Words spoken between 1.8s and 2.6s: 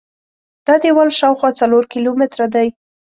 کیلومتره